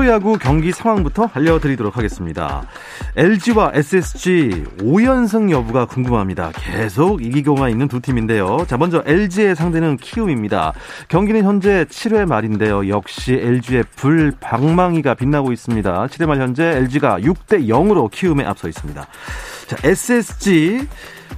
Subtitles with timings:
[0.00, 2.66] 프로야구 경기 상황부터 알려드리도록 하겠습니다.
[3.16, 6.52] LG와 SSG 5연승 여부가 궁금합니다.
[6.54, 8.64] 계속 이기고만 있는 두 팀인데요.
[8.66, 10.72] 자, 먼저 LG의 상대는 키움입니다.
[11.08, 12.88] 경기는 현재 7회 말인데요.
[12.88, 16.06] 역시 LG의 불방망이가 빛나고 있습니다.
[16.06, 19.06] 7회 말 현재 LG가 6대 0으로 키움에 앞서 있습니다.
[19.66, 20.88] 자, SSG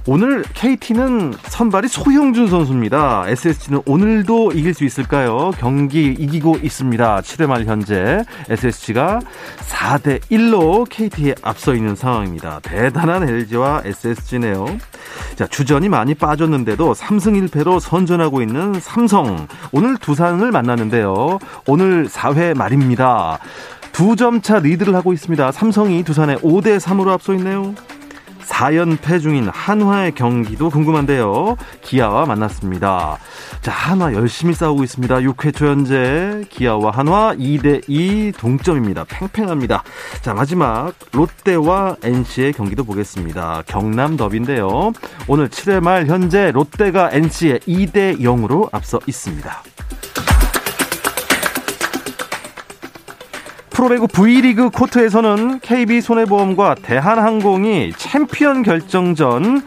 [0.05, 3.23] 오늘 KT는 선발이 소형준 선수입니다.
[3.27, 5.51] SSG는 오늘도 이길 수 있을까요?
[5.57, 7.21] 경기 이기고 있습니다.
[7.21, 9.21] 7회 말 현재 SSG가
[9.69, 12.59] 4대 1로 KT에 앞서 있는 상황입니다.
[12.63, 14.65] 대단한 LG와 SSG네요.
[15.37, 19.47] 자, 주전이 많이 빠졌는데도 3승 1패로 선전하고 있는 삼성.
[19.71, 21.39] 오늘 두산을 만나는데요.
[21.65, 23.39] 오늘 4회 말입니다.
[23.93, 25.51] 두 점 차 리드를 하고 있습니다.
[25.53, 27.73] 삼성이 두산에 5대 3으로 앞서 있네요.
[28.45, 31.57] 4연패 중인 한화의 경기도 궁금한데요.
[31.81, 33.17] 기아와 만났습니다.
[33.61, 35.15] 자, 한화 열심히 싸우고 있습니다.
[35.15, 39.05] 6회 초 현재 기아와 한화 2대2 동점입니다.
[39.07, 39.83] 팽팽합니다.
[40.21, 43.63] 자, 마지막 롯데와 NC의 경기도 보겠습니다.
[43.65, 44.91] 경남 더비인데요.
[45.27, 49.63] 오늘 7회 말 현재 롯데가 NC에 2대 0으로 앞서 있습니다.
[53.83, 59.61] 프로배구 V리그 코트에서는 KB손해보험과 대한항공이 챔피언 결정전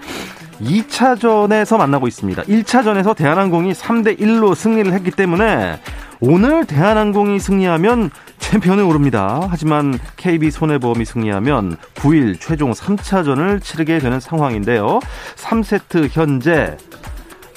[0.59, 2.45] 2차전에서 만나고 있습니다.
[2.45, 5.79] 1차전에서 대한항공이 3대 1로 승리를 했기 때문에
[6.21, 9.47] 오늘 대한항공이 승리하면 챔피언에 오릅니다.
[9.51, 15.01] 하지만 KB손해보험이 승리하면 9일 최종 3차전을 치르게 되는 상황인데요.
[15.35, 16.79] 3세트 현재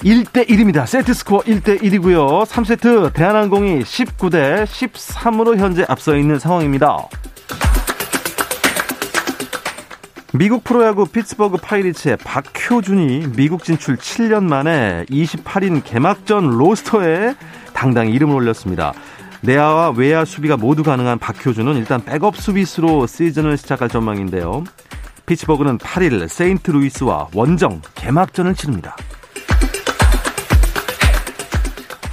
[0.02, 0.86] 1대1입니다.
[0.86, 2.46] 세트 스코어 1대1이고요.
[2.46, 7.06] 3세트 대한항공이 19대 13으로 현재 앞서 있는 상황입니다.
[10.32, 17.34] 미국 프로야구 피츠버그 파이리츠의 박효준이 미국 진출 7년 만에 28인 개막전 로스터에
[17.74, 18.94] 당당히 이름을 올렸습니다.
[19.42, 24.64] 내야와 외야 수비가 모두 가능한 박효준은 일단 백업 수비수로 시즌을 시작할 전망인데요.
[25.26, 28.96] 피츠버그는 8일 세인트 루이스와 원정 개막전을 치릅니다.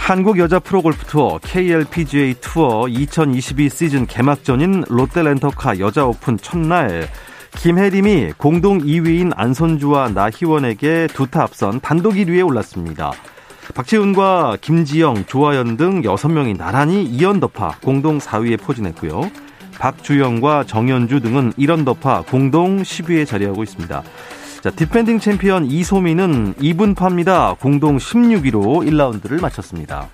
[0.07, 7.09] 한국 여자 프로골프 투어 KLPGA 투어 2022 시즌 개막전인 롯데렌터카 여자 오픈 첫날
[7.57, 13.11] 김혜림이 공동 2위인 안선주와 나희원에게 두 타 앞선 단독 1위에 올랐습니다.
[13.75, 19.29] 박지훈과 김지영, 조아연 등 6명이 나란히 2언더파 공동 4위에 포진했고요.
[19.77, 24.03] 박주영과 정현주 등은 1언더파 공동 10위에 자리하고 있습니다.
[24.67, 27.57] 자, 디펜딩 챔피언 이소미는 이븐파입니다.
[27.57, 30.09] 공동 16위로 1라운드를 마쳤습니다.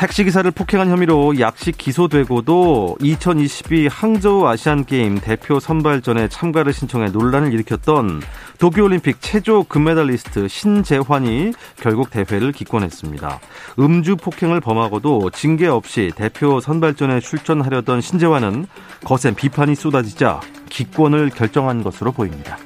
[0.00, 8.22] 택시기사를 폭행한 혐의로 약식 기소되고도 2022 항저우 아시안게임 대표 선발전에 참가를 신청해 논란을 일으켰던
[8.58, 13.40] 도쿄올림픽 체조 금메달리스트 신재환이 결국 대회를 기권했습니다.
[13.78, 18.68] 음주 폭행을 범하고도 징계 없이 대표 선발전에 출전하려던 신재환은
[19.04, 20.40] 거센 비판이 쏟아지자
[20.70, 22.56] 기권을 결정한 것으로 보입니다.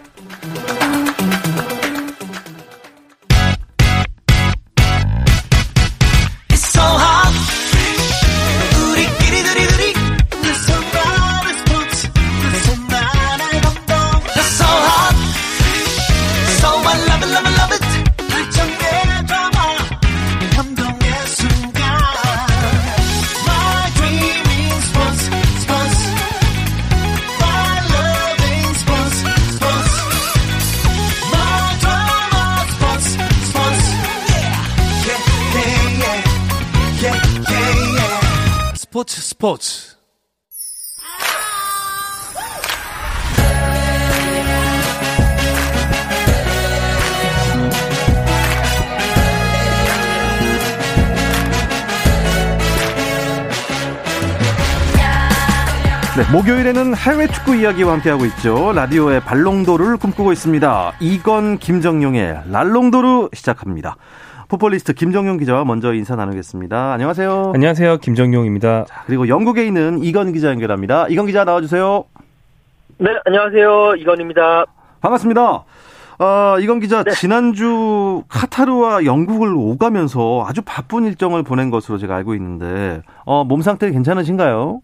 [38.94, 39.96] 스포츠 스포츠
[56.16, 58.72] 네, 목요일에는 해외 축구 이야기와 함께하고 있죠.
[58.72, 60.92] 라디오의 발롱도르를 꿈꾸고 있습니다.
[61.00, 63.96] 이건 김정용의 랄롱도르 시작합니다.
[64.54, 66.92] 포폴리스트 김정용 기자와 먼저 인사 나누겠습니다.
[66.92, 67.52] 안녕하세요.
[67.54, 67.96] 안녕하세요.
[67.96, 68.84] 김정용입니다.
[68.84, 71.08] 자, 그리고 영국에 있는 이건 기자 연결합니다.
[71.08, 72.04] 이건 기자 나와주세요.
[72.98, 73.96] 네, 안녕하세요.
[73.96, 74.64] 이건입니다.
[75.00, 75.64] 반갑습니다.
[76.20, 77.10] 어, 이건 기자, 네.
[77.10, 83.90] 지난주 카타르와 영국을 오가면서 아주 바쁜 일정을 보낸 것으로 제가 알고 있는데, 어, 몸 상태
[83.90, 84.80] 괜찮으신가요?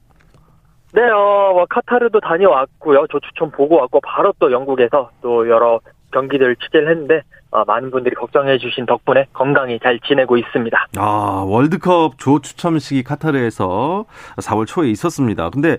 [0.95, 3.07] 네, 어, 뭐, 카타르도 다녀왔고요.
[3.09, 5.79] 조추첨 보고 왔고, 바로 또 영국에서 또 여러
[6.13, 7.21] 경기들 취재를 했는데, 어,
[7.67, 10.87] 많은 분들이 걱정해 주신 덕분에 건강히 잘 지내고 있습니다.
[10.97, 14.05] 아, 월드컵 조 추첨식이 카타르에서
[14.37, 15.51] 4월 초에 있었습니다.
[15.51, 15.79] 근데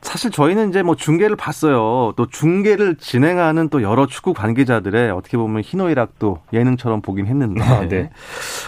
[0.00, 2.12] 사실 저희는 이제 뭐 중계를 봤어요.
[2.16, 7.62] 또 중계를 진행하는 또 여러 축구 관계자들의 어떻게 보면 희노이락도 예능처럼 보긴 했는데.
[7.62, 8.10] 아, 네.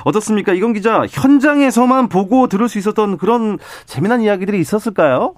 [0.05, 0.53] 어떻습니까?
[0.53, 5.35] 이건 기자, 현장에서만 보고 들을 수 있었던 그런 재미난 이야기들이 있었을까요?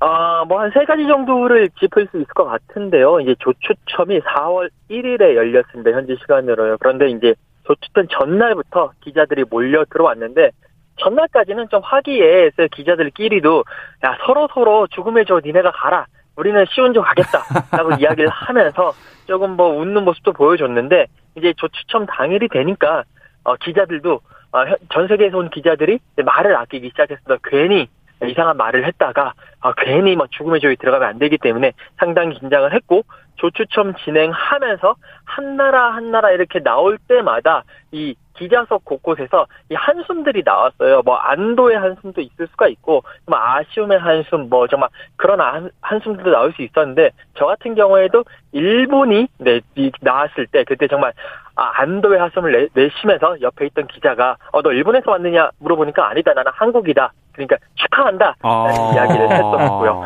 [0.00, 3.20] 아, 뭐 한 세 가지 정도를 짚을 수 있을 것 같은데요.
[3.20, 5.90] 이제 조추첨이 4월 1일에 열렸습니다.
[5.90, 6.78] 현지 시간으로요.
[6.78, 10.50] 그런데 이제 조추첨 전날부터 기자들이 몰려 들어왔는데
[10.96, 13.64] 전날까지는 좀 화기애애해서 기자들끼리도
[14.04, 16.06] 야 서로 서로 죽음의 조 니네가 가라.
[16.36, 18.92] 우리는 쉬운 조 가겠다라고 이야기를 하면서
[19.26, 21.06] 조금 뭐 웃는 모습도 보여줬는데
[21.36, 23.04] 이제 조추첨 당일이 되니까
[23.44, 24.20] 어, 기자들도
[24.52, 27.36] 어, 전 세계에서 온 기자들이 말을 아끼기 시작했습니다.
[27.44, 27.88] 괜히
[28.26, 33.02] 이상한 말을 했다가 아, 괜히 막 죽음의 조에 들어가면 안 되기 때문에 상당히 긴장을 했고
[33.36, 41.02] 조추첨 진행하면서 한 나라 한 나라 이렇게 나올 때마다 이 기자석 곳곳에서 이 한숨들이 나왔어요.
[41.04, 46.52] 뭐 안도의 한숨도 있을 수가 있고 뭐 아쉬움의 한숨 뭐 정말 그런 한, 한숨들도 나올
[46.54, 49.60] 수 있었는데 저 같은 경우에도 일본이 네,
[50.00, 51.12] 나왔을 때 그때 정말
[51.54, 56.52] 아, 안도의 한숨을 내, 내쉬면서 옆에 있던 기자가 어 너 일본에서 왔느냐 물어보니까 아니다 나는
[56.54, 60.04] 한국이다 그러니까 축하한다 라는 아~ 이야기를 했었고요.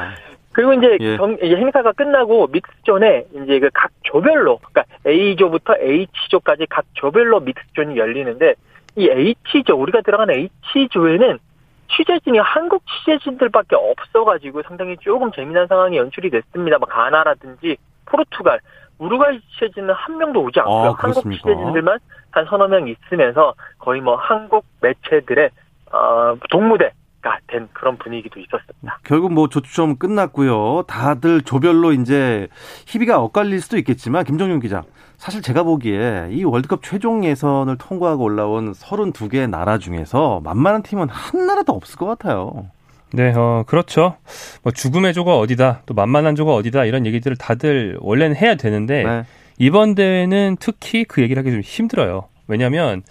[0.55, 1.17] 그리고 이제 예.
[1.17, 8.55] 경, 행사가 끝나고 믹스존에 이제 그 각 조별로 그러니까 A조부터 H조까지 각 조별로 믹스존이 열리는데
[8.97, 11.39] 이 H조 우리가 들어간 H조에는
[11.97, 16.79] 취재진이 한국 취재진들밖에 없어가지고 상당히 조금 재미난 상황이 연출이 됐습니다.
[16.79, 18.61] 뭐 가나라든지 포르투갈,
[18.99, 20.91] 우루과이 취재진은 한 명도 오지 않고요.
[20.91, 21.99] 아, 한국 취재진들만
[22.31, 25.51] 한 서너 명 있으면서 거의 뭐 한국 매체들의
[25.93, 26.93] 어, 동무대
[27.47, 28.99] 된 그런 분위기도 있었습니다.
[29.05, 30.85] 결국 뭐 조추첨 끝났고요.
[30.87, 32.49] 다들 조별로 이제
[32.87, 34.83] 희비가 엇갈릴 수도 있겠지만 김정윤 기자
[35.17, 41.47] 사실 제가 보기에 이 월드컵 최종 예선을 통과하고 올라온 32개 나라 중에서 만만한 팀은 한
[41.47, 42.67] 나라도 없을 것 같아요.
[43.13, 44.17] 네, 어, 그렇죠.
[44.63, 49.23] 뭐 죽음의 조가 어디다, 또 만만한 조가 어디다 이런 얘기들을 다들 원래는 해야 되는데 네.
[49.59, 52.29] 이번 대회는 특히 그 얘기를 하기 좀 힘들어요.
[52.49, 53.03] 왜냐하면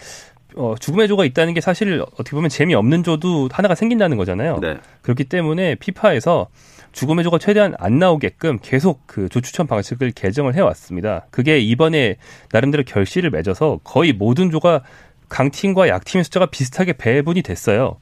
[0.55, 4.59] 어, 죽음의 조가 있다는 게 사실 어떻게 보면 재미없는 조도 하나가 생긴다는 거잖아요.
[4.61, 4.77] 네.
[5.01, 6.47] 그렇기 때문에 피파에서
[6.91, 11.25] 죽음의 조가 최대한 안 나오게끔 계속 그 조추천 방식을 개정을 해왔습니다.
[11.31, 12.17] 그게 이번에
[12.51, 14.83] 나름대로 결실을 맺어서 거의 모든 조가
[15.29, 17.97] 강팀과 약팀의 숫자가 비슷하게 배분이 됐어요.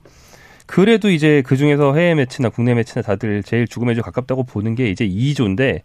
[0.66, 4.90] 그래도 이제 그 중에서 해외 매치나 국내 매치나 다들 제일 죽음의 조 가깝다고 보는 게
[4.90, 5.82] 이제 2조인데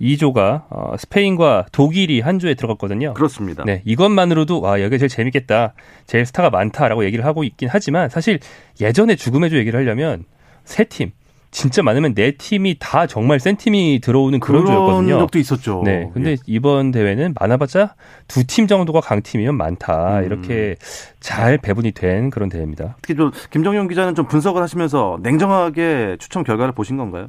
[0.00, 3.14] 2조가 어, 스페인과 독일이 한 조에 들어갔거든요.
[3.14, 3.64] 그렇습니다.
[3.64, 5.74] 네, 이것만으로도 와 여기 제일 재밌겠다,
[6.06, 8.38] 제일 스타가 많다라고 얘기를 하고 있긴 하지만 사실
[8.80, 10.24] 예전에 죽음의 조 얘기를 하려면
[10.64, 11.12] 세 팀,
[11.56, 15.18] 진짜 많으면 네 팀이 다 정말 센 팀이 들어오는 그런, 그런 조였거든요.
[15.20, 15.80] 적도 있었죠.
[15.86, 16.10] 네.
[16.12, 16.36] 근데 예.
[16.44, 17.94] 이번 대회는 많아봤자
[18.28, 20.18] 두 팀 정도가 강팀이면 많다.
[20.18, 20.24] 음.
[20.26, 20.76] 이렇게
[21.18, 22.96] 잘 배분이 된 그런 대회입니다.
[23.00, 27.28] 특히 좀 김정용 기자는 좀 분석을 하시면서 냉정하게 추첨 결과를 보신 건가요?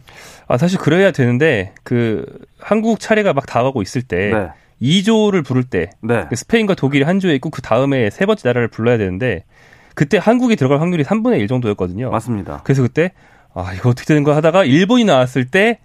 [0.49, 2.25] 아, 사실 그래야 되는데 그
[2.59, 4.49] 한국 차례가 막 다가고 있을 때 네.
[4.81, 6.25] 2조를 부를 때 네.
[6.29, 9.45] 그 스페인과 독일이 한 조에 있고 그 다음에 세 번째 나라를 불러야 되는데
[9.95, 12.09] 그때 한국이 들어갈 확률이 3분의 1 정도였거든요.
[12.11, 12.59] 맞습니다.
[12.65, 13.13] 그래서 그때
[13.57, 15.79] 아, 이거 어떻게 되는 거 하다가 일본이 나왔을 때,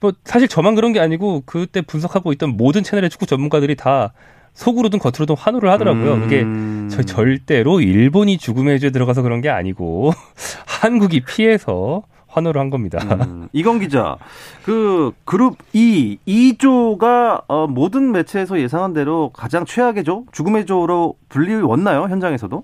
[0.00, 4.12] 뭐, 사실 저만 그런 게 아니고, 그때 분석하고 있던 모든 채널의 축구 전문가들이 다
[4.54, 6.14] 속으로든 겉으로든 환호를 하더라고요.
[6.14, 6.88] 음...
[6.88, 10.12] 그게 저 절대로 일본이 죽음의 조에 들어가서 그런 게 아니고,
[10.66, 12.98] 한국이 피해서 환호를 한 겁니다.
[13.26, 14.16] 음, 이건 기자,
[14.62, 22.02] 그 그룹 E, E조가 어, 모든 매체에서 예상한 대로 가장 최악의 조, 죽음의 조로 불리웠나요?
[22.08, 22.62] 현장에서도?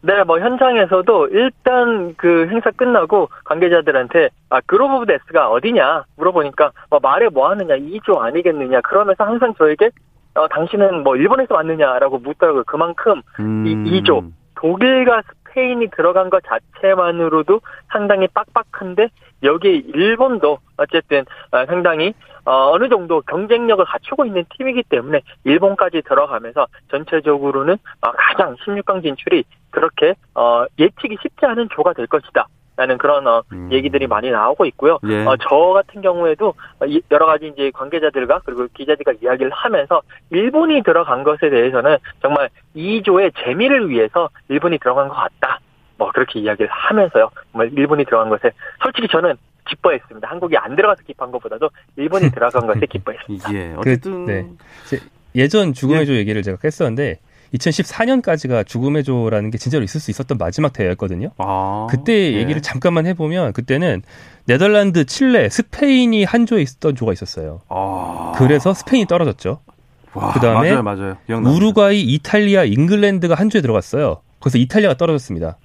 [0.00, 7.00] 네, 뭐 현장에서도 일단 그 행사 끝나고 관계자들한테 아 group of death가 어디냐 물어보니까 뭐
[7.02, 9.90] 말해 뭐 하느냐 E조 아니겠느냐 그러면서 항상 저에게
[10.34, 12.62] 어 당신은 뭐 일본에서 왔느냐라고 묻더라고요.
[12.64, 13.66] 그만큼 음.
[13.66, 19.08] 이 2조 독일과 스페인이 들어간 것 자체만으로도 상당히 빡빡한데
[19.42, 22.14] 여기에 일본도 어쨌든 어, 상당히
[22.48, 29.44] 어, 어느 정도 경쟁력을 갖추고 있는 팀이기 때문에 일본까지 들어가면서 전체적으로는 어, 가장 16강 진출이
[29.68, 30.14] 그렇게
[30.78, 32.46] 예측이 쉽지 않은 조가 될 것이다.
[32.78, 33.68] 라는 그런 어, 음.
[33.72, 35.00] 얘기들이 많이 나오고 있고요.
[35.08, 35.26] 예.
[35.26, 36.54] 어, 저 같은 경우에도
[37.10, 40.00] 여러 가지 이제 관계자들과 그리고 기자들과 이야기를 하면서
[40.30, 45.58] 일본이 들어간 것에 대해서는 정말 2조의 재미를 위해서 일본이 들어간 것 같다.
[45.96, 47.28] 뭐 그렇게 이야기를 하면서요.
[47.50, 49.34] 정말 일본이 들어간 것에 솔직히 저는
[49.68, 50.28] 기뻐했습니다.
[50.28, 53.54] 한국이 안 들어가서 기뻐한 것보다도 일본이 들어간 것에 기뻐했습니다.
[53.54, 54.46] 예, 어쨌든 그, 네.
[55.34, 56.06] 예전 죽음의 예.
[56.06, 57.18] 조 얘기를 제가 했었는데
[57.54, 61.30] 2014년까지가 죽음의 조라는 게 진짜로 있을 수 있었던 마지막 대회였거든요.
[61.38, 62.36] 아, 그때 예.
[62.38, 64.02] 얘기를 잠깐만 해보면 그때는
[64.46, 67.60] 네덜란드, 칠레, 스페인이 한 조에 있었던 조가 있었어요.
[67.68, 68.32] 아.
[68.36, 69.60] 그래서 스페인이 떨어졌죠.
[70.12, 70.74] 그 다음에
[71.28, 74.22] 우루과이, 이탈리아, 잉글랜드가 한 조에 들어갔어요.
[74.40, 75.58] 그래서 이탈리아가 떨어졌습니다.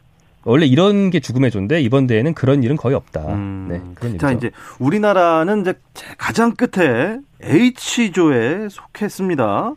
[0.45, 3.21] 원래 이런 게 죽음의 조인데 이번 대회는 그런 일은 거의 없다.
[3.33, 3.67] 음.
[3.69, 5.73] 네, 그런 자, 이제 우리나라는 이제
[6.17, 9.73] 가장 끝에 H조에 속했습니다.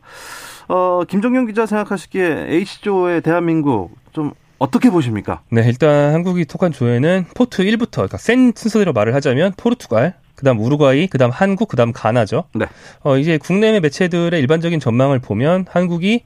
[0.68, 5.42] 어, 김정경 기자 생각하시기에 H조의 대한민국 좀 어떻게 보십니까?
[5.50, 11.06] 네, 일단 한국이 속한 조에는 포트 1부터 그러니까 센 순서대로 말을 하자면 포르투갈, 그다음 우루과이,
[11.06, 12.44] 그다음 한국, 그다음 가나죠.
[12.54, 12.66] 네.
[13.02, 16.22] 어, 이제 국내 매체들의 일반적인 전망을 보면 한국이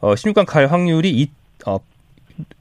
[0.00, 1.30] 어, 16강 갈 확률이 이,
[1.66, 1.78] 어,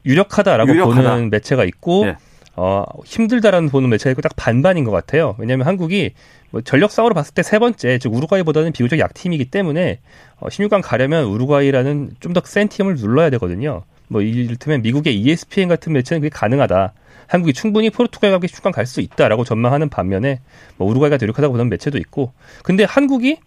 [0.05, 1.09] 유력하다라고 유력하다.
[1.15, 2.15] 보는 매체가 있고 네.
[2.55, 5.35] 어, 힘들다라는 보는 매체가 있고 딱 반반인 것 같아요.
[5.39, 6.13] 왜냐하면 한국이
[6.51, 9.99] 뭐 전력상으로 봤을 때 세 번째, 즉 우루과이보다는 비교적 약팀이기 때문에
[10.39, 13.83] 어, 16강 가려면 우루과이라는 좀 더 센 팀을 눌러야 되거든요.
[14.07, 16.93] 뭐 이를테면 미국의 ESPN 같은 매체는 그게 가능하다.
[17.25, 20.41] 한국이 충분히 포르투갈과 함께 16강 갈 수 있다라고 전망하는 반면에
[20.77, 22.33] 뭐 우루과이가 노력하다고 보는 매체도 있고.
[22.61, 23.37] 근데 한국이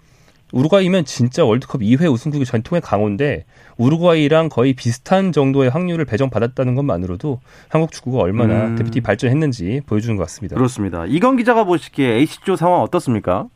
[0.52, 3.44] 우루과이면 진짜 월드컵 2회 우승국의 전통의 강호인데
[3.78, 8.76] 우루과이랑 거의 비슷한 정도의 확률을 배정받았다는 것만으로도 한국 축구가 얼마나 음.
[8.76, 10.56] 대표팀 발전했는지 보여주는 것 같습니다.
[10.56, 11.04] 그렇습니다.
[11.06, 13.46] 이건 기자가 보시기에 H조 상황 어떻습니까?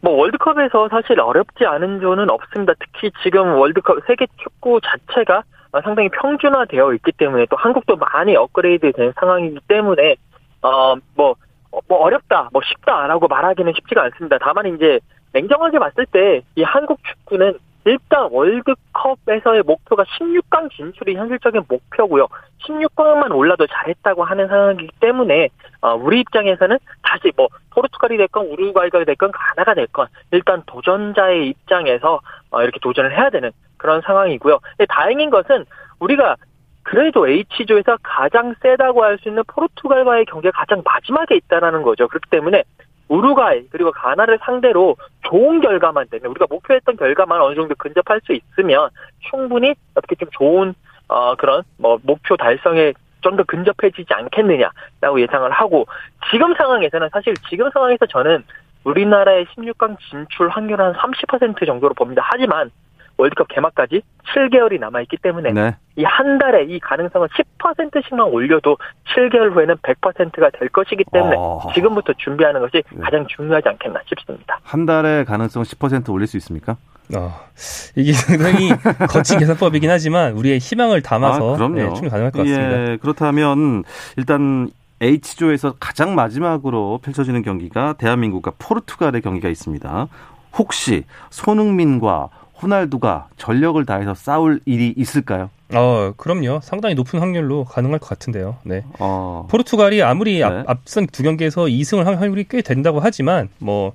[0.00, 2.72] 뭐 월드컵에서 사실 어렵지 않은 조는 없습니다.
[2.80, 5.44] 특히 지금 월드컵 세계 축구 자체가
[5.84, 10.16] 상당히 평준화되어 있기 때문에 또 한국도 많이 업그레이드 된 상황이기 때문에
[10.62, 11.36] 어뭐
[11.86, 14.38] 뭐 어렵다, 뭐 쉽다라고 말하기는 쉽지가 않습니다.
[14.40, 14.98] 다만 이제
[15.32, 22.28] 냉정하게 봤을 때 이 한국 축구는 일단 월드컵에서의 목표가 16강 진출이 현실적인 목표고요.
[22.62, 25.48] 16강만 올라도 잘했다고 하는 상황이기 때문에
[25.80, 32.20] 어, 우리 입장에서는 다시 뭐 포르투갈이 됐건 우루과이가 됐건 가나가 됐건 일단 도전자의 입장에서
[32.50, 34.58] 어, 이렇게 도전을 해야 되는 그런 상황이고요.
[34.90, 35.64] 다행인 것은
[36.00, 36.36] 우리가
[36.82, 42.08] 그래도 H조에서 가장 세다고 할 수 있는 포르투갈과의 경기가 가장 마지막에 있다라는 거죠.
[42.08, 42.64] 그렇기 때문에
[43.10, 44.96] 우루과이 그리고 가나를 상대로
[45.28, 48.88] 좋은 결과만 되면 우리가 목표했던 결과만 어느 정도 근접할 수 있으면
[49.28, 50.74] 충분히 어떻게 좀 좋은
[51.08, 55.86] 어 그런 뭐 목표 달성에 좀 더 근접해지지 않겠느냐라고 예상을 하고
[56.30, 58.44] 지금 상황에서는 사실 지금 상황에서 저는
[58.84, 62.22] 우리나라의 16강 진출 확률 한 30% 정도로 봅니다.
[62.24, 62.70] 하지만
[63.20, 64.02] 월드컵 개막까지
[64.34, 65.76] 7개월이 남아있기 때문에 네.
[65.96, 68.78] 이한 달에 이 가능성을 10%씩만 올려도
[69.14, 71.70] 7개월 후에는 100%가 될 것이기 때문에 어...
[71.74, 73.00] 지금부터 준비하는 것이 네.
[73.00, 74.58] 가장 중요하지 않겠나 싶습니다.
[74.62, 76.76] 한 달에 가능성 10% 올릴 수 있습니까?
[77.16, 77.32] 어,
[77.96, 78.70] 이게 상당히
[79.10, 82.92] 거친 계산법이긴 하지만 우리의 희망을 담아서 아, 네, 충분히 가능할 것 같습니다.
[82.92, 83.82] 예, 그렇다면
[84.16, 90.08] 일단 H조에서 가장 마지막으로 펼쳐지는 경기가 대한민국과 포르투갈의 경기가 있습니다.
[90.56, 92.28] 혹시 손흥민과
[92.62, 95.50] 호날두가 전력을 다해서 싸울 일이 있을까요?
[95.72, 96.60] 어, 그럼요.
[96.62, 98.56] 상당히 높은 확률로 가능할 것 같은데요.
[98.64, 98.84] 네.
[98.98, 99.46] 어.
[99.50, 100.42] 포르투갈이 아무리 네.
[100.42, 103.92] 앞, 앞선 두 경기에서 2승을 할 확률이 꽤 된다고 하지만 뭐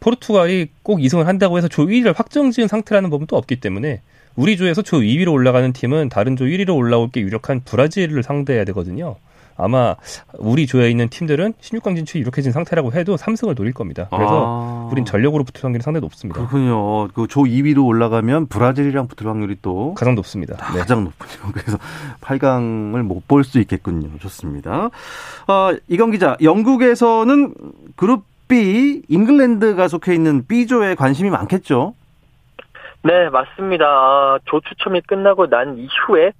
[0.00, 4.00] 포르투갈이 꼭 2승을 한다고 해서 조 1위를 확정 지은 상태라는 법은 또 없기 때문에
[4.36, 9.16] 우리 조에서 조 2위로 올라가는 팀은 다른 조 1위로 올라올 게 유력한 브라질을 상대해야 되거든요.
[9.58, 9.96] 아마
[10.38, 14.06] 우리 조에 있는 팀들은 16강 진출이 유력해진 상태라고 해도 3승을 노릴 겁니다.
[14.10, 14.88] 그래서 아.
[14.90, 16.38] 우린 전력으로 붙을 확률이 상당히 높습니다.
[16.40, 17.08] 그렇군요.
[17.08, 20.56] 그 조 2위로 올라가면 브라질이랑 붙을 확률이 또 가장 높습니다.
[20.72, 20.78] 네.
[20.78, 21.50] 가장 높군요.
[21.52, 21.76] 그래서
[22.22, 24.08] 8강을 못 볼 수 있겠군요.
[24.20, 24.88] 좋습니다.
[25.48, 27.52] 어, 이경 기자, 영국에서는
[27.96, 31.94] 그룹 B 잉글랜드가 속해 있는 B조에 관심이 많겠죠?
[33.02, 34.38] 네, 맞습니다.
[34.46, 36.32] 조 추첨이 끝나고 난 이후에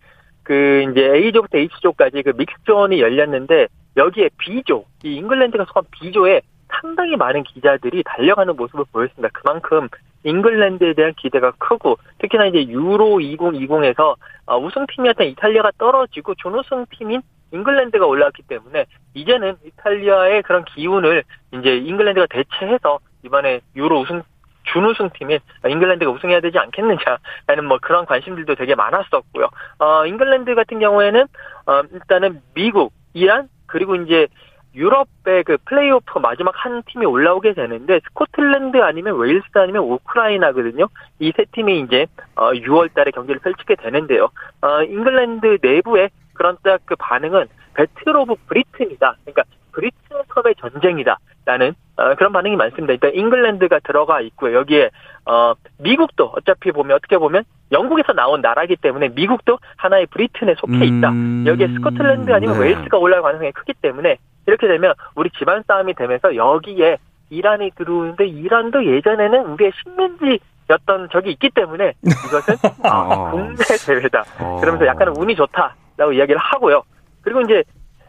[0.49, 7.43] 그 이제 A조부터 H조까지 그 믹스존이 열렸는데 여기에 B조, 이 잉글랜드가 속한 B조에 상당히 많은
[7.43, 9.28] 기자들이 달려가는 모습을 보였습니다.
[9.35, 9.88] 그만큼
[10.25, 17.21] 잉글랜드에 대한 기대가 크고 특히나 이제 유로 2020에서 어, 우승팀이었던 이탈리아가 떨어지고 준우승 팀인
[17.52, 24.23] 잉글랜드가 올라왔기 때문에 이제는 이탈리아의 그런 기운을 이제 잉글랜드가 대체해서 이번에 유로 우승
[24.72, 29.48] 준우승 팀인 잉글랜드가 우승해야 되지 않겠느냐라는 뭐 그런 관심들도 되게 많았었고요.
[29.78, 31.26] 어, 잉글랜드 같은 경우에는
[31.66, 34.28] 어, 일단은 미국, 이란 그리고 이제
[34.75, 40.88] 유럽의 그 플레이오프 마지막 한 팀이 올라오게 되는데 스코틀랜드 아니면 웨일스 아니면 우크라이나거든요.
[41.20, 42.06] 이 세 팀이 이제
[42.37, 44.28] 어 6월 달에 경기를 펼치게 되는데요.
[44.60, 49.16] 어 잉글랜드 내부의 그런 딱 그 반응은 Battle of Britain이다.
[49.25, 52.93] 그러니까 브리튼 컵의 전쟁이다라는 어, 그런 반응이 많습니다.
[52.93, 54.57] 일단 잉글랜드가 들어가 있고요.
[54.59, 54.90] 여기에
[55.26, 61.11] 어, 미국도 어차피 보면 어떻게 보면 영국에서 나온 나라이기 때문에 미국도 하나의 브리튼에 속해 있다.
[61.11, 61.45] 음...
[61.47, 62.67] 여기에 스코틀랜드 아니면 네.
[62.67, 66.99] 웨일스가 올라갈 가능성이 크기 때문에 이렇게 되면 우리 집안 싸움이 되면서 여기에
[67.31, 70.38] 이란이 들어오는데 이란도 예전에는 우리의 식민지
[70.71, 72.55] 였던 적이 있기 때문에 이것은
[72.88, 73.31] 어.
[73.33, 74.25] 국내 대회다.
[74.40, 74.61] 어.
[74.61, 76.83] 그러면서 약간은 운이 좋다라고 이야기를 하고요.
[77.23, 77.64] 그리고 이제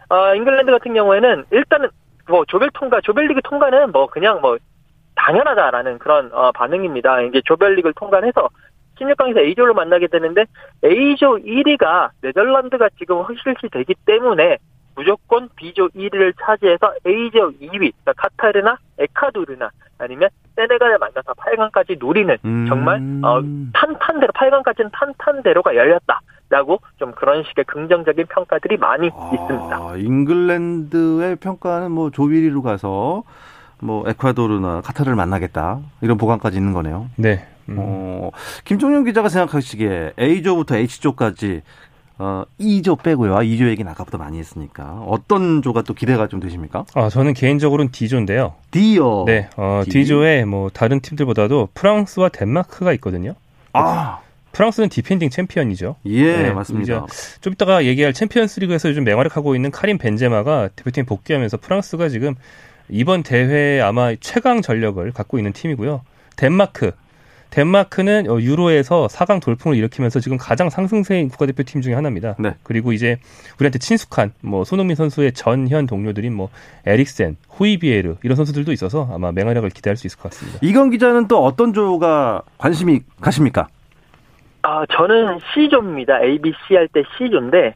[0.10, 1.90] 어, 잉글랜드 같은 경우에는 일단은
[2.30, 4.58] 뭐 조별 통과, 조별리그 통과는 뭐 그냥 뭐
[5.16, 7.22] 당연하다라는 그런 어, 반응입니다.
[7.24, 8.50] 이제 조별리그를 통과해서
[9.00, 10.46] 16강에서 A조를 만나게 되는데
[10.84, 14.58] A조 1위가 네덜란드가 지금 확실시 되기 때문에
[14.96, 22.66] 무조건 B조 1위를 차지해서 A조 2위, 그러니까 카타르나 에카도르나 아니면 세네갈을 만나서 8강까지 노리는 음.
[22.68, 23.42] 정말 어,
[23.74, 29.98] 탄탄대로 8강까지는 탄탄대로가 열렸다 라고 좀 그런 식의 긍정적인 평가들이 많이 아, 있습니다.
[29.98, 33.24] 잉글랜드의 평가는 뭐 조비리로 가서
[33.80, 37.08] 뭐 에콰도르나 카타르를 만나겠다 이런 보관까지 있는 거네요.
[37.16, 37.46] 네.
[37.70, 37.76] 음.
[37.80, 38.32] 어,
[38.66, 41.62] 김종윤 기자가 생각하시기에 A조부터 H조까지
[42.18, 43.36] 어, E조 빼고요.
[43.36, 45.04] E조 얘기는 아까부터 많이 했으니까.
[45.08, 46.84] 어떤 조가 또 기대가 좀 되십니까?
[46.94, 48.56] 아, 저는 개인적으로는 D조인데요.
[48.72, 49.24] D요?
[49.26, 49.92] 네, 어, D?
[49.92, 53.36] D조에 뭐 다른 팀들보다도 프랑스와 덴마크가 있거든요.
[53.72, 54.20] 아.
[54.52, 55.96] 프랑스는 디펜딩 챔피언이죠.
[56.06, 57.06] 예, 네, 맞습니다.
[57.42, 62.36] 좀 이따가 얘기할 챔피언스 리그에서 요즘 맹활약하고 있는 카림 벤제마가 대표팀 복귀하면서 프랑스가 지금
[62.90, 66.02] 이번 대회 아마 최강 전력을 갖고 있는 팀이고요.
[66.36, 66.92] 덴마크
[67.50, 72.36] 덴마크는 어, 유로에서 4강 돌풍을 일으키면서 지금 가장 상승세인 국가대표팀 중에 하나입니다.
[72.40, 72.56] 네.
[72.64, 73.18] 그리고 이제
[73.60, 76.50] 우리한테 친숙한 뭐 손흥민 선수의 전현 동료들인 뭐
[76.86, 80.60] 에릭센, 호이비에르 이런 선수들도 있어서 아마 맹활약을 기대할 수 있을 것 같습니다.
[80.62, 83.68] 이건 기자는 또 어떤 조가 관심이 가십니까?
[84.62, 86.22] 아 저는 C조입니다.
[86.22, 87.76] A, B, C 할 때 C조인데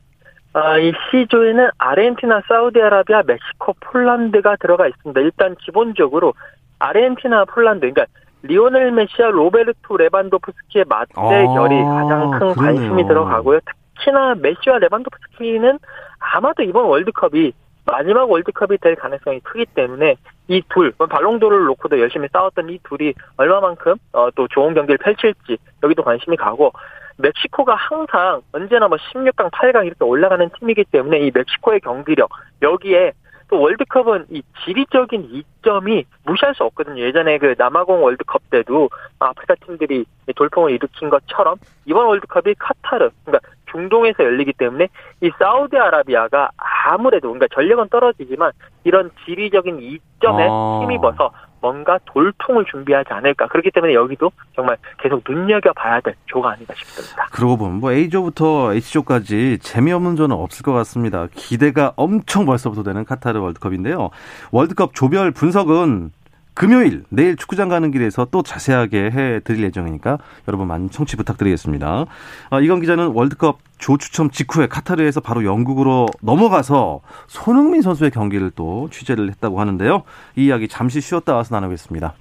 [0.56, 5.20] 아, 이 C조에는 아르헨티나, 사우디아라비아, 멕시코, 폴란드가 들어가 있습니다.
[5.22, 6.36] 일단 기본적으로
[6.78, 8.06] 아르헨티나, 폴란드, 그러니까
[8.44, 12.56] 리오넬 메시와 로베르트 레반도프스키의 맞대결이 아, 가장 큰 그러네요.
[12.56, 13.60] 관심이 들어가고요.
[13.96, 15.80] 특히나 메시와 레반도프스키는
[16.20, 17.54] 아마도 이번 월드컵이
[17.86, 20.16] 마지막 월드컵이 될 가능성이 크기 때문에
[20.48, 26.04] 이 둘, 발롱도르를 놓고도 열심히 싸웠던 이 둘이 얼마만큼 어, 또 좋은 경기를 펼칠지 여기도
[26.04, 26.74] 관심이 가고
[27.18, 32.30] 멕시코가 항상 언제나 뭐 16강, 8강 이렇게 올라가는 팀이기 때문에 이 멕시코의 경기력
[32.62, 33.14] 여기에
[33.50, 37.04] 또 월드컵은 이 지리적인 이점이 무시할 수 없거든요.
[37.04, 40.06] 예전에 그 남아공 월드컵 때도 아프리카 팀들이
[40.36, 44.88] 돌풍을 일으킨 것처럼 이번 월드컵이 카타르, 그러니까 중동에서 열리기 때문에
[45.22, 46.50] 이 사우디아라비아가
[46.84, 48.52] 아무래도 그러니까 전력은 떨어지지만
[48.84, 50.80] 이런 지리적인 이점에 아.
[50.84, 53.48] 힘입어서 뭔가 돌풍을 준비하지 않을까.
[53.48, 57.26] 그렇기 때문에 여기도 정말 계속 눈여겨봐야 될 조가 아닌가 싶습니다.
[57.32, 61.28] 그러고 보면 뭐 A조부터 H조까지 재미없는 조는 없을 것 같습니다.
[61.34, 64.10] 기대가 엄청 벌써부터 되는 카타르 월드컵인데요.
[64.52, 66.12] 월드컵 조별 분석은
[66.54, 72.06] 금요일 내일 축구장 가는 길에서 또 자세하게 해드릴 예정이니까 여러분 많은 청취 부탁드리겠습니다.
[72.50, 78.88] 아, 이건 기자는 월드컵 조 추첨 직후에 카타르에서 바로 영국으로 넘어가서 손흥민 선수의 경기를 또
[78.92, 80.04] 취재를 했다고 하는데요.
[80.36, 82.14] 이 이야기 잠시 쉬었다 와서 나누겠습니다.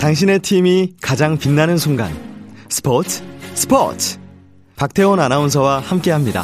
[0.00, 2.10] 당신의 팀이 가장 빛나는 순간
[2.68, 3.22] 스포츠
[3.54, 4.18] 스포츠
[4.76, 6.42] 박태원 아나운서와 함께합니다.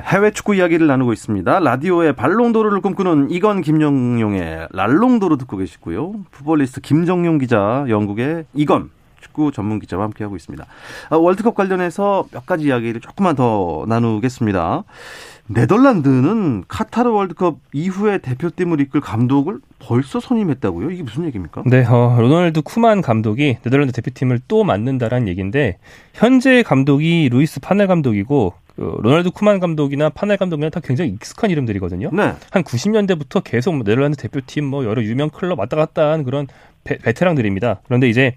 [0.00, 1.60] 해외 축구 이야기를 나누고 있습니다.
[1.60, 6.14] 라디오의 발롱도르를 꿈꾸는 이건 김영용의 랄롱도르 듣고 계시고요.
[6.30, 10.64] 풋볼리스트 김정용 기자, 영국의 이건 축구 전문 기자와 함께하고 있습니다.
[11.10, 14.84] 아, 월드컵 관련해서 몇 가지 이야기를 조금만 더 나누겠습니다.
[15.48, 20.90] 네덜란드는 카타르 월드컵 이후에 대표팀을 이끌 감독을 벌써 선임했다고요?
[20.90, 21.62] 이게 무슨 얘기입니까?
[21.66, 25.78] 네, 어, 로널드 쿠만 감독이 네덜란드 대표팀을 또 맡는다라는 얘기인데
[26.12, 32.10] 현재 감독이 루이스 판할 감독이고 그 로널드 쿠만 감독이나 판할 감독이나 다 굉장히 익숙한 이름들이거든요.
[32.12, 32.34] 네.
[32.50, 36.46] 한 90년대부터 계속 뭐 네덜란드 대표팀 뭐 여러 유명 클럽 왔다 갔다 한 그런
[36.84, 37.80] 베, 베테랑들입니다.
[37.84, 38.34] 그런데 이제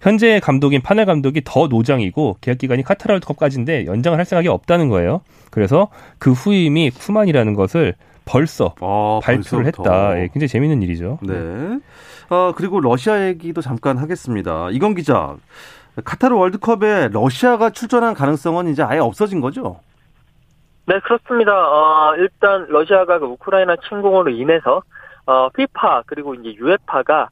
[0.00, 5.20] 현재 감독인 판할 감독이 더 노장이고 계약 기간이 카타르 월드컵까지인데 연장을 할 생각이 없다는 거예요.
[5.50, 9.82] 그래서 그 후임이 쿠만이라는 것을 벌써 아, 발표를 벌써부터.
[9.82, 10.18] 했다.
[10.20, 11.18] 예, 굉장히 재밌는 일이죠.
[11.22, 11.34] 네.
[12.28, 14.68] 아, 그리고 러시아 얘기도 잠깐 하겠습니다.
[14.70, 15.36] 이건 기자.
[16.04, 19.80] 카타르 월드컵에 러시아가 출전한 가능성은 이제 아예 없어진 거죠?
[20.86, 21.52] 네, 그렇습니다.
[21.52, 24.82] 어, 일단 러시아가 그 우크라이나 침공으로 인해서
[25.26, 27.28] 어, 피파 그리고 이제 유에파가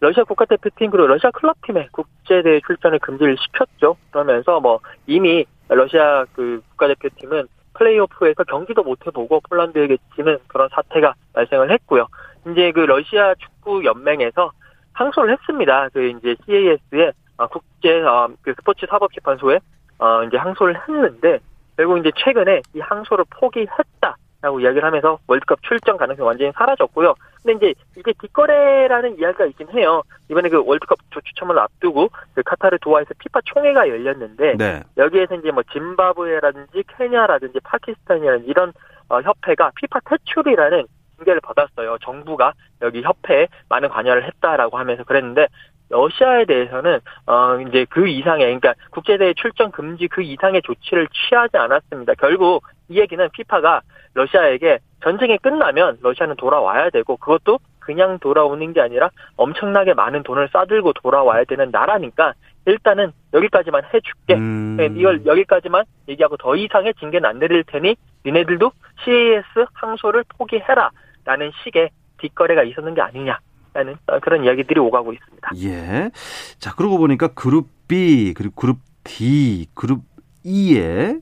[0.00, 3.96] 러시아 국가대표팀 그리고 러시아 클럽팀의 국제대회 출전을 금지를 시켰죠.
[4.10, 11.70] 그러면서 뭐 이미 러시아 그 국가대표팀은 플레이오프에서 경기도 못 해보고 폴란드에게 지는 그런 사태가 발생을
[11.70, 12.06] 했고요.
[12.50, 14.52] 이제 그 러시아 축구 연맹에서
[14.92, 15.88] 항소를 했습니다.
[15.92, 17.12] 그 이제 CAS에 어,
[17.46, 19.58] 국제 어, 그 스포츠 사법 재판소에
[19.98, 21.38] 어, 이제 항소를 했는데
[21.76, 24.16] 결국 이제 최근에 이 항소를 포기했다.
[24.42, 27.14] 라고 이야기를 하면서 월드컵 출전 가능성이 완전히 사라졌고요.
[27.44, 30.02] 근데 이제 이게 뒷거래라는 이야기가 있긴 해요.
[30.28, 34.82] 이번에 그 월드컵 조추첨을 앞두고 그 카타르 도하에서 피파 총회가 열렸는데 네.
[34.96, 38.72] 여기에서 이제 뭐 짐바브웨라든지 케냐라든지 파키스탄이라는 이런
[39.08, 40.86] 어, 협회가 피파 퇴출이라는
[41.18, 41.98] 징계를 받았어요.
[42.02, 45.46] 정부가 여기 협회에 많은 관여를 했다라고 하면서 그랬는데
[45.92, 52.14] 러시아에 대해서는 어 이제 그 이상의 그러니까 국제대회 출전 금지 그 이상의 조치를 취하지 않았습니다.
[52.14, 53.82] 결국 이 얘기는 피파가
[54.14, 60.94] 러시아에게 전쟁이 끝나면 러시아는 돌아와야 되고 그것도 그냥 돌아오는 게 아니라 엄청나게 많은 돈을 싸들고
[60.94, 64.34] 돌아와야 되는 나라니까 일단은 여기까지만 해줄게.
[64.34, 64.76] 음.
[64.76, 68.70] 네, 이걸 여기까지만 얘기하고 더 이상의 징계는 안 내릴 테니 니네들도
[69.04, 70.90] CAS 항소를 포기해라.
[71.24, 73.38] 라는 식의 뒷거래가 있었는 게 아니냐.
[73.74, 75.50] 라는 그런 이야기들이 오가고 있습니다.
[75.64, 76.10] 예.
[76.58, 80.02] 자, 그러고 보니까 그룹 B, 그리고 그룹 D, 그룹
[80.44, 81.16] E에,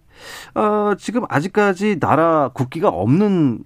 [0.54, 3.58] 어, 지금 아직까지 나라 국기가 없는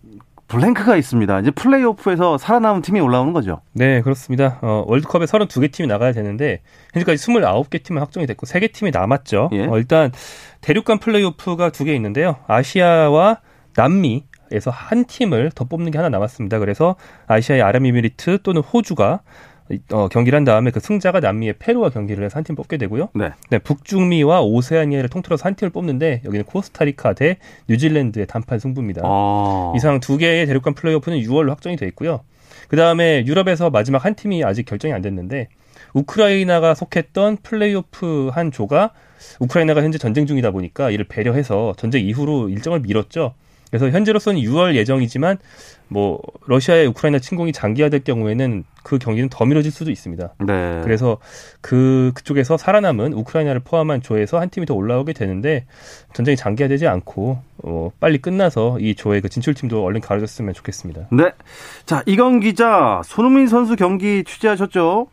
[0.48, 1.40] 블랭크가 있습니다.
[1.40, 3.60] 이제 플레이오프에서 살아남은 팀이 올라오는 거죠.
[3.72, 4.58] 네, 그렇습니다.
[4.62, 6.60] 어, 월드컵에 32개 팀이 나가야 되는데
[6.92, 9.50] 현재까지 29개 팀은 확정이 됐고 3개 팀이 남았죠.
[9.52, 9.64] 예.
[9.66, 10.12] 어, 일단
[10.60, 12.36] 대륙간 플레이오프가 두 개 있는데요.
[12.46, 13.38] 아시아와
[13.74, 16.58] 남미 에서 한 팀을 더 뽑는 게 하나 남았습니다.
[16.58, 19.20] 그래서 아시아의 아랍에미리트 또는 호주가
[19.92, 23.08] 어, 경기를 한 다음에 그 승자가 남미의 페루와 경기를 해서 한 팀 뽑게 되고요.
[23.14, 23.30] 네.
[23.48, 23.58] 네.
[23.58, 29.00] 북중미와 오세아니아를 통틀어서 한 팀을 뽑는데 여기는 코스타리카 대 뉴질랜드의 단판 승부입니다.
[29.04, 29.72] 아.
[29.74, 32.20] 이상 두 개의 대륙간 플레이오프는 6월로 확정이 돼 있고요.
[32.68, 35.48] 그 다음에 유럽에서 마지막 한 팀이 아직 결정이 안 됐는데
[35.94, 38.90] 우크라이나가 속했던 플레이오프 한 조가
[39.38, 43.32] 우크라이나가 현재 전쟁 중이다 보니까 이를 배려해서 전쟁 이후로 일정을 미뤘죠.
[43.74, 45.36] 그래서 현재로서는 6월 예정이지만
[45.88, 50.34] 뭐 러시아의 우크라이나 침공이 장기화될 경우에는 그 경기는 더 미뤄질 수도 있습니다.
[50.46, 50.80] 네.
[50.84, 51.18] 그래서
[51.60, 55.66] 그 그쪽에서 살아남은 우크라이나를 포함한 조에서 한 팀이 더 올라오게 되는데
[56.12, 61.08] 전쟁이 장기화되지 않고 어, 빨리 끝나서 이 조의 그 진출팀도 얼른 가려졌으면 좋겠습니다.
[61.10, 61.32] 네.
[61.84, 65.08] 자 이건 기자 손흥민 선수 경기 취재하셨죠?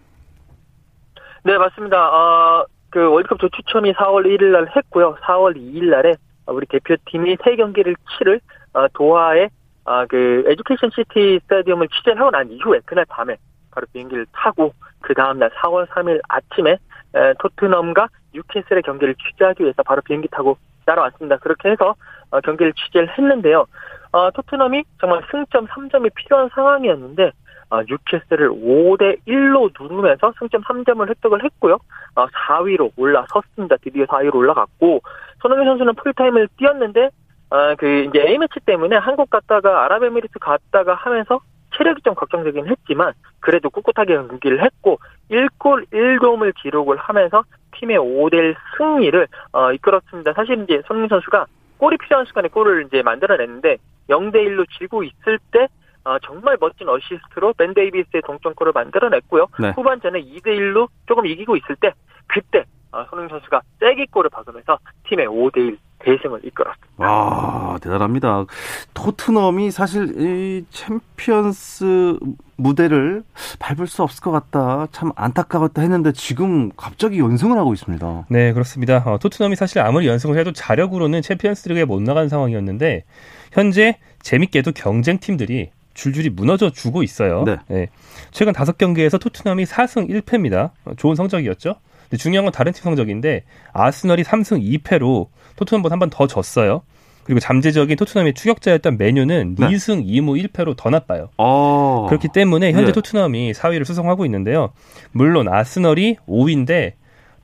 [1.46, 1.98] 네 맞습니다.
[1.98, 5.16] 어, 그 월드컵 조 추첨이 4월 1일 날 했고요.
[5.24, 6.14] 4월 2일 날에
[6.48, 8.40] 우리 대표팀이 세 경기를 치를
[8.74, 9.50] 어, 도하의
[9.86, 13.38] 아, 그 에듀케이션 시티 스타디움을 취재를 하고 난 이후에 그날 밤에
[13.72, 16.78] 바로 비행기를 타고 그 다음날 4월 3일 아침에
[17.14, 21.38] 에, 토트넘과 뉴캐슬의 경기를 취재하기 위해서 바로 비행기 타고 따라왔습니다.
[21.38, 21.96] 그렇게 해서
[22.30, 23.66] 어, 경기를 취재를 했는데요.
[24.12, 27.32] 어, 토트넘이 정말 승점 3점이 필요한 상황이었는데
[27.70, 31.78] 어, 뉴캐슬을 5대 1로 누르면서 승점 3점을 획득을 했고요.
[32.16, 33.78] 어, 4위로 올라섰습니다.
[33.82, 35.02] 드디어 4위로 올라갔고
[35.42, 37.10] 손흥민 선수는 풀타임을 뛰었는데
[37.50, 41.42] 어, 그 이제 A 매치 때문에 한국 갔다가 아랍에미리트 갔다가 하면서
[41.76, 45.00] 체력이 좀 걱정되긴 했지만 그래도 꿋꿋하게 경기를 했고
[45.30, 47.44] 1골 1도움을 기록을 하면서
[47.78, 50.34] 팀의 5대1 승리를 어, 이끌었습니다.
[50.34, 51.46] 사실 이제 손흥민 선수가
[51.78, 53.78] 골이 필요한 순간에 골을 이제 만들어냈는데
[54.10, 55.68] 0대 1로 지고 있을 때
[56.04, 59.48] 어, 정말 멋진 어시스트로 벤 데이비스의 동점골을 만들어냈고요.
[59.60, 59.72] 네.
[59.72, 61.94] 후반전에 2대 1로 조금 이기고 있을 때
[62.28, 62.66] 그때 어,
[63.10, 64.78] 손흥민 선수가 쐐기골을 박으면서
[65.08, 66.88] 팀의 5대 1 대승을 이끌었습니다.
[66.98, 68.46] 아 대단합니다.
[68.94, 72.18] 토트넘이 사실 이 챔피언스
[72.56, 73.24] 무대를
[73.60, 74.88] 밟을 수 없을 것 같다.
[74.92, 78.26] 참 안타까웠다 했는데 지금 갑자기 연승을 하고 있습니다.
[78.30, 79.04] 네 그렇습니다.
[79.06, 83.04] 어, 토트넘이 사실 아무리 연승을 해도 자력으로는 챔피언스리그에 못 나간 상황이었는데
[83.52, 87.44] 현재 재밌게도 경쟁 팀들이 줄줄이 무너져 주고 있어요.
[87.44, 87.58] 네.
[87.68, 87.90] 네.
[88.32, 90.72] 최근 다섯 경기에서 토트넘이 4승 1패입니다.
[90.98, 91.76] 좋은 성적이었죠.
[92.12, 93.44] 근데 중요한 건 다른 팀 성적인데
[93.74, 96.82] 아스널이 3승 2패로 토트넘보다 한 번 더 졌어요.
[97.24, 99.68] 그리고 잠재적인 토트넘의 추격자였던 메뉴는 네.
[99.68, 101.30] 2승 2무 1패로 더 나빠요.
[101.38, 102.92] 아~ 그렇기 때문에 현재 네.
[102.92, 104.72] 토트넘이 4위를 수성하고 있는데요.
[105.12, 106.94] 물론 아스널이 5위인데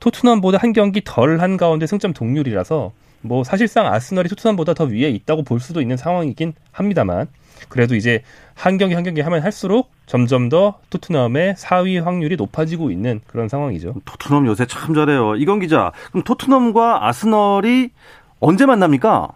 [0.00, 5.42] 토트넘보다 한 경기 덜 한 가운데 승점 동률이라서 뭐 사실상 아스널이 토트넘보다 더 위에 있다고
[5.44, 7.26] 볼 수도 있는 상황이긴 합니다만
[7.68, 8.22] 그래도 이제
[8.54, 13.94] 한 경기 한 경기 하면 할수록 점점 더 토트넘의 4위 확률이 높아지고 있는 그런 상황이죠.
[14.04, 15.36] 토트넘 요새 참 잘해요.
[15.36, 15.92] 이건 기자.
[16.10, 17.90] 그럼 토트넘과 아스널이
[18.40, 19.28] 언제 만납니까?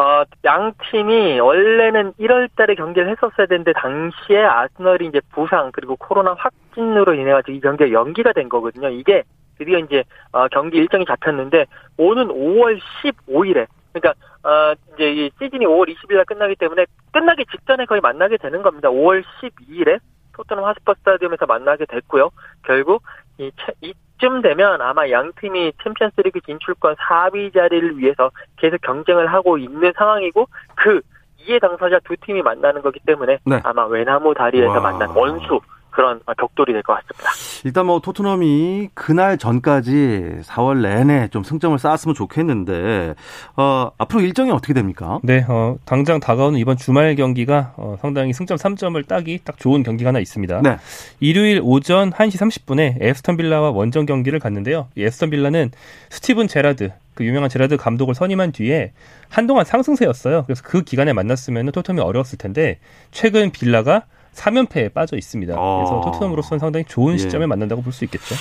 [0.00, 6.34] 어, 양 팀이 원래는 1월 달에 경기를 했었어야 되는데 당시에 아스널이 이제 부상 그리고 코로나
[6.34, 8.90] 확진으로 인해 가지고 이 경기가 연기가 된 거거든요.
[8.90, 9.24] 이게
[9.58, 13.66] 드디어 이제 어, 경기 일정이 잡혔는데 오는 5월 15일에
[14.00, 14.14] 그러니까
[14.48, 18.88] 어, 이제 이 시즌이 5월 20일 날 끝나기 때문에 끝나기 직전에 거의 만나게 되는 겁니다.
[18.88, 19.98] 5월 12일에
[20.34, 22.30] 토트넘 하스퍼 스타디움에서 만나게 됐고요.
[22.62, 23.02] 결국
[23.38, 29.92] 이, 이쯤 되면 아마 양 팀이 챔피언스리그 진출권 4위 자리를 위해서 계속 경쟁을 하고 있는
[29.96, 31.00] 상황이고 그
[31.38, 33.60] 이해 당사자 두 팀이 만나는 거기 때문에 네.
[33.64, 34.80] 아마 외나무 다리에서 와.
[34.80, 35.60] 만난 원수
[35.98, 37.28] 그런 격돌이 될 것 같습니다.
[37.64, 43.16] 일단 뭐 토트넘이 그날 전까지 4월 내내 좀 승점을 쌓았으면 좋겠는데
[43.56, 45.18] 어, 앞으로 일정이 어떻게 됩니까?
[45.24, 50.08] 네, 어, 당장 다가오는 이번 주말 경기가 어, 상당히 승점 3점을 따기 딱 좋은 경기가
[50.10, 50.60] 하나 있습니다.
[50.62, 50.76] 네.
[51.18, 54.86] 일요일 오전 1시 30분에 에스턴 빌라와 원정 경기를 갔는데요.
[54.94, 55.72] 이 에스턴 빌라는
[56.10, 58.92] 스티븐 제라드 그 유명한 제라드 감독을 선임한 뒤에
[59.28, 60.44] 한동안 상승세였어요.
[60.44, 62.78] 그래서 그 기간에 만났으면 토트넘이 어려웠을 텐데
[63.10, 64.04] 최근 빌라가
[64.38, 65.52] 3연패에 빠져 있습니다.
[65.52, 66.04] 그래서 아.
[66.10, 67.18] 토트넘으로서는 상당히 좋은 예.
[67.18, 67.46] 시점에 예.
[67.46, 68.34] 만난다고 볼 수 있겠죠.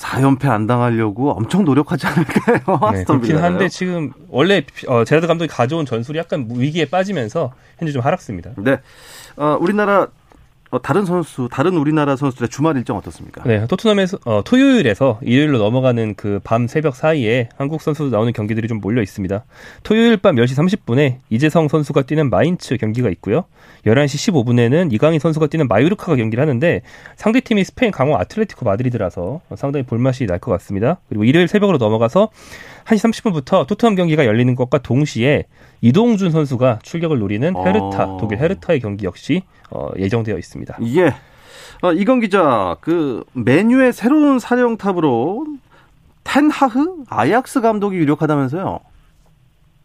[0.00, 2.58] 4연패 안 당하려고 엄청 노력하지 않을까요?
[2.92, 8.00] 네, 그렇긴 한데 지금 원래 어, 제라드 감독이 가져온 전술이 약간 위기에 빠지면서 현재 좀
[8.02, 8.52] 하락습니다.
[8.56, 8.78] 네,
[9.36, 10.08] 어, 우리나라 어,
[10.78, 13.42] 다른 선수, 다른 우리나라 선수들의 주말 일정 어떻습니까?
[13.44, 18.80] 네, 토트넘에서 어, 토요일에서 일요일로 넘어가는 그 밤 새벽 사이에 한국 선수 나오는 경기들이 좀
[18.80, 19.44] 몰려 있습니다.
[19.82, 20.56] 토요일 밤 10시
[20.86, 23.44] 30분에 이재성 선수가 뛰는 마인츠 경기가 있고요.
[23.86, 26.82] 11시 15분에는 이강인 선수가 뛰는 마요르카가 경기를 하는데
[27.16, 30.98] 상대팀이 스페인 강호 아틀레티코 마드리드라서 상당히 볼맛이 날 것 같습니다.
[31.08, 32.28] 그리고 일요일 새벽으로 넘어가서
[32.90, 35.44] 1시 30분부터 토트넘 경기가 열리는 것과 동시에
[35.80, 38.16] 이동준 선수가 출격을 노리는 헤르타, 어...
[38.18, 40.78] 독일 헤르타의 경기 역시 어, 예정되어 있습니다.
[40.96, 41.14] 예.
[41.82, 45.46] 어, 이건 기자, 그 메뉴의 새로운 사령탑으로
[46.24, 48.80] 텐하흐 아약스 감독이 유력하다면서요?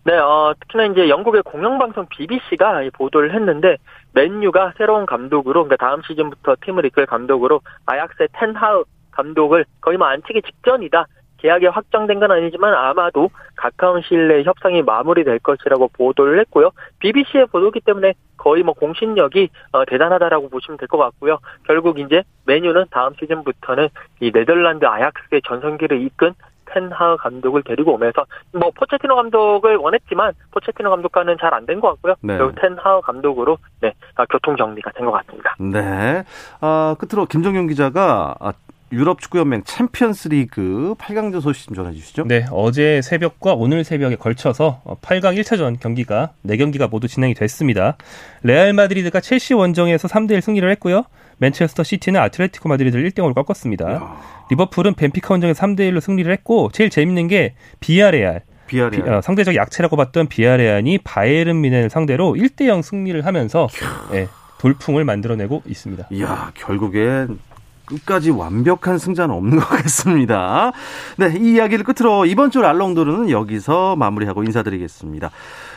[0.06, 3.78] 네, 어, 특히나 이제 영국의 공영방송 BBC가 보도를 했는데
[4.14, 10.42] 맨유가 새로운 감독으로 그러니까 다음 시즌부터 팀을 이끌 감독으로 아약스의 텐하흐 감독을 거의 뭐 안치기
[10.42, 11.08] 직전이다.
[11.38, 16.72] 계약이 확정된 건 아니지만 아마도 가까운 시일 내에 협상이 마무리될 것이라고 보도를 했고요.
[17.00, 21.40] BBC의 보도기 때문에 거의 뭐 공신력이 어, 대단하다라고 보시면 될 것 같고요.
[21.66, 23.90] 결국 이제 맨유는 다음 시즌부터는
[24.22, 26.34] 이 네덜란드 아약스의 전성기를 이끈
[26.68, 32.16] 텐하흐 감독을 데리고 오면서 뭐 포체티노 감독을 원했지만 포체티노 감독과는 잘 안 된 것 같고요.
[32.22, 32.38] 네.
[32.38, 35.56] 결국 텐하흐 감독으로 네 아, 교통 정리가 된 것 같습니다.
[35.60, 36.24] 네.
[36.62, 38.52] 아, 끝으로 김정용 기자가 아,
[38.92, 42.26] 유럽 축구연맹 챔피언스 리그 8강전 소식 좀 전해 주시죠.
[42.28, 47.98] 네, 어제 새벽과 오늘 새벽에 걸쳐서 8강 1차전 경기가 4경기가 모두 진행이 됐습니다.
[48.44, 51.04] 레알 마드리드가 첼시 원정에서 3대1 승리를 했고요.
[51.38, 53.94] 맨체스터 시티는 아틀레티코 마드리드를 1대 0으로 꺾었습니다.
[53.94, 54.22] 야.
[54.52, 59.04] 리버풀은 벤피카 원정에서 3대 1로 승리를 했고 제일 재밌는 게 비아레알 비아레알.
[59.04, 63.68] 비, 어, 상대적 약체라고 봤던 비아레알이 바이에른 뮌헨을 상대로 1대 0 승리를 하면서
[64.14, 64.28] 예,
[64.60, 66.08] 돌풍을 만들어내고 있습니다.
[66.12, 67.40] 이야, 결국엔
[67.86, 70.72] 끝까지 완벽한 승자는 없는 것 같습니다.
[71.18, 75.32] 네, 이 이야기를 끝으로 이번 주 알롱도르는 여기서 마무리하고 인사드리겠습니다.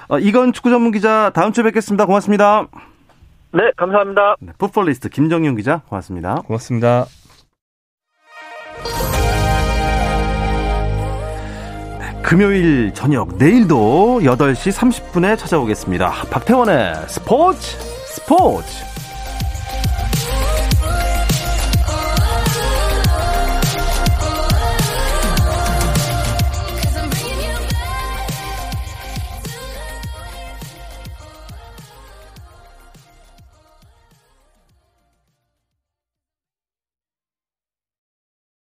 [0.08, 2.06] 어, 이건 축구 전문 기자 다음 주에 뵙겠습니다.
[2.06, 2.66] 고맙습니다.
[3.52, 4.36] 네, 감사합니다.
[4.40, 6.36] 네, 풋볼리스트 김정윤 기자 고맙습니다.
[6.46, 7.06] 고맙습니다.
[11.98, 16.10] 네, 금요일 저녁 내일도 8시 30분에 찾아오겠습니다.
[16.30, 18.97] 박태원의 스포츠 스포츠